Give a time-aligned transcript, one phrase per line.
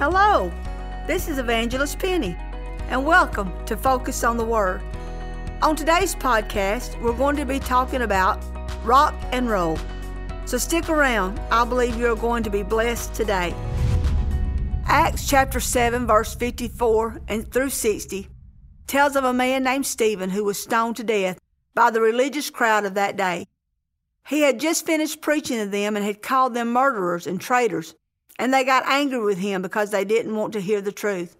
[0.00, 0.50] Hello,
[1.06, 2.34] this is Evangelist Penny,
[2.88, 4.80] and welcome to Focus on the Word.
[5.60, 8.42] On today's podcast, we're going to be talking about
[8.82, 9.78] rock and roll.
[10.46, 11.38] So stick around.
[11.50, 13.54] I believe you're going to be blessed today.
[14.86, 18.26] Acts chapter 7, verse 54 and through 60
[18.86, 21.38] tells of a man named Stephen who was stoned to death
[21.74, 23.46] by the religious crowd of that day.
[24.26, 27.94] He had just finished preaching to them and had called them murderers and traitors
[28.40, 31.36] and they got angry with him because they didn't want to hear the truth.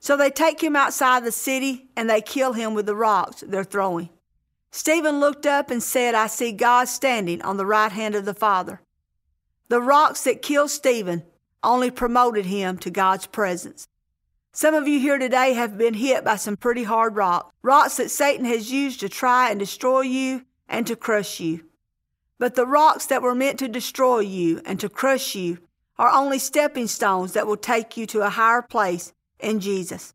[0.00, 3.64] So they take him outside the city and they kill him with the rocks they're
[3.64, 4.08] throwing.
[4.70, 8.32] Stephen looked up and said, I see God standing on the right hand of the
[8.32, 8.80] Father.
[9.68, 11.22] The rocks that killed Stephen
[11.62, 13.86] only promoted him to God's presence.
[14.50, 18.10] Some of you here today have been hit by some pretty hard rocks, rocks that
[18.10, 21.66] Satan has used to try and destroy you and to crush you.
[22.38, 25.58] But the rocks that were meant to destroy you and to crush you
[25.98, 30.14] are only stepping stones that will take you to a higher place in Jesus.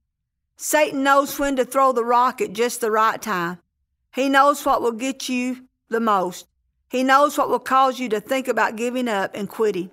[0.55, 3.59] Satan knows when to throw the rock at just the right time.
[4.13, 6.47] He knows what will get you the most.
[6.89, 9.89] He knows what will cause you to think about giving up and quitting.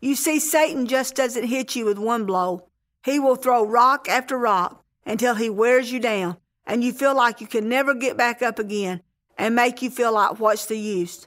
[0.00, 2.68] You see, Satan just doesn't hit you with one blow.
[3.04, 7.40] He will throw rock after rock until he wears you down and you feel like
[7.40, 9.02] you can never get back up again
[9.38, 11.26] and make you feel like what's the use.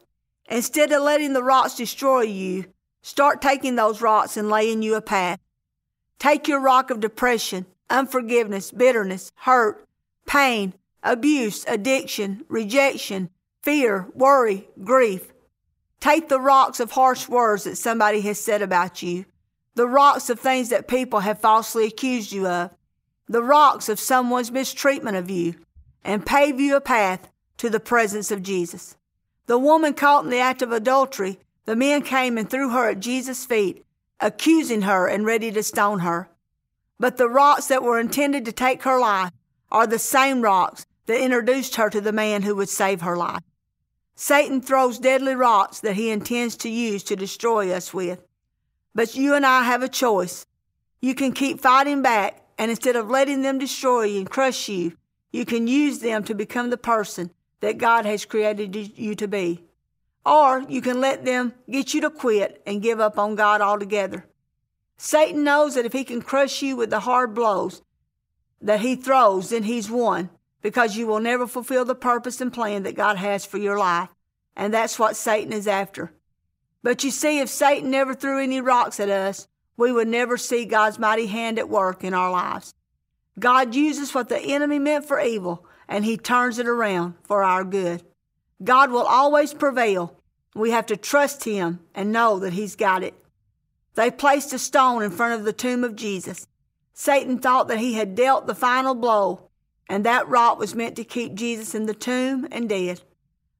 [0.50, 2.66] Instead of letting the rocks destroy you,
[3.08, 5.39] Start taking those rocks and laying you a path.
[6.19, 9.88] Take your rock of depression, unforgiveness, bitterness, hurt,
[10.25, 13.30] pain, abuse, addiction, rejection,
[13.61, 15.31] fear, worry, grief.
[16.02, 19.23] Take the rocks of harsh words that somebody has said about you,
[19.75, 22.71] the rocks of things that people have falsely accused you of,
[23.30, 25.55] the rocks of someone's mistreatment of you,
[26.03, 28.97] and pave you a path to the presence of Jesus.
[29.45, 33.02] The woman caught in the act of adultery the men came and threw her at
[33.02, 33.86] Jesus' feet,
[34.22, 36.30] accusing her and ready to stone her.
[36.98, 39.32] But the rocks that were intended to take her life
[39.70, 43.44] are the same rocks that introduced her to the man who would save her life.
[44.16, 48.26] Satan throws deadly rocks that he intends to use to destroy us with.
[48.95, 50.45] But you and I have a choice.
[51.02, 54.94] You can keep fighting back, and instead of letting them destroy you and crush you,
[55.33, 59.67] you can use them to become the person that God has created you to be.
[60.27, 64.27] Or you can let them get you to quit and give up on God altogether.
[64.98, 67.82] Satan knows that if he can crush you with the hard blows
[68.61, 70.30] that he throws, then he's won
[70.61, 74.10] because you will never fulfill the purpose and plan that God has for your life.
[74.54, 76.11] And that's what Satan is after.
[76.83, 80.65] But you see, if Satan never threw any rocks at us, we would never see
[80.65, 82.73] God's mighty hand at work in our lives.
[83.39, 87.64] God uses what the enemy meant for evil and he turns it around for our
[87.64, 88.04] good.
[88.61, 90.17] God will always prevail
[90.58, 93.14] we have to trust him and know that he's got it.
[93.95, 96.48] They placed a stone in front of the tomb of Jesus.
[96.94, 99.50] Satan thought that he had dealt the final blow,
[99.90, 103.02] and that rock was meant to keep Jesus in the tomb and dead.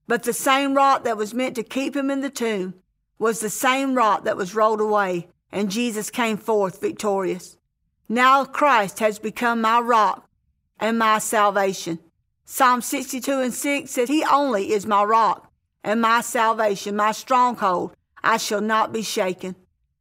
[0.08, 2.76] But the same rock that was meant to keep him in the tomb
[3.20, 7.58] was the same rock that was rolled away, and Jesus came forth victorious.
[8.10, 10.30] Now Christ has become my rock
[10.80, 12.00] and my salvation.
[12.46, 15.47] Psalm 62 and 6 says, He only is my rock
[15.88, 17.96] and my salvation, my stronghold.
[18.22, 19.56] I shall not be shaken.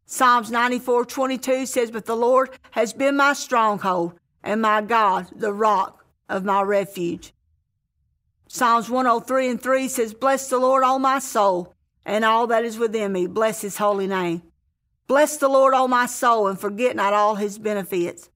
[0.05, 5.53] Psalms 94 22 says, But the Lord has been my stronghold and my God, the
[5.53, 7.33] rock of my refuge.
[8.49, 11.73] Psalms 103 and 3 says, Bless the Lord, all my soul,
[12.05, 13.29] and all that is within me.
[13.29, 14.43] Bless his holy name.
[15.07, 18.29] Bless the Lord, all my soul, and forget not all his benefits,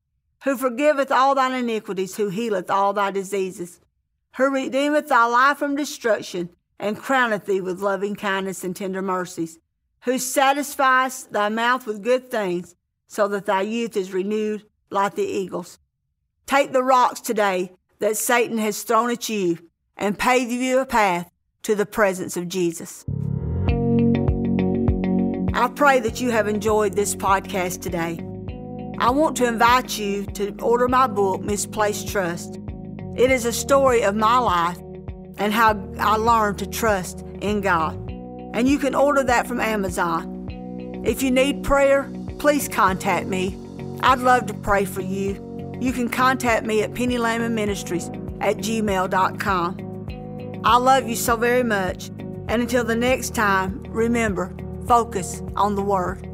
[0.45, 3.81] who forgiveth all thine iniquities, who healeth all thy diseases,
[4.37, 6.51] who redeemeth thy life from destruction,
[6.81, 9.59] and crowneth thee with loving kindness and tender mercies,
[10.05, 12.75] who satisfies thy mouth with good things,
[13.07, 15.79] so that thy youth is renewed like the eagles.
[16.47, 19.59] Take the rocks today that Satan has thrown at you
[19.97, 21.31] and pave you a path
[21.63, 23.05] to the presence of Jesus.
[25.53, 28.19] I pray that you have enjoyed this podcast today.
[28.99, 32.59] I want to invite you to order my book, Misplaced Trust.
[33.17, 34.79] It is a story of my life
[35.41, 37.97] and how I learned to trust in God.
[38.55, 41.03] And you can order that from Amazon.
[41.05, 43.57] If you need prayer, please contact me.
[44.03, 45.77] I'd love to pray for you.
[45.81, 48.09] You can contact me at Penny Lehman Ministries
[48.41, 49.87] at gmail.com.
[50.63, 52.09] I love you so very much.
[52.49, 54.53] And until the next time, remember,
[54.87, 56.30] focus on the Word.